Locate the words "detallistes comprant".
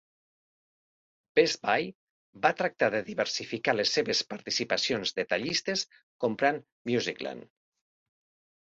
5.23-6.61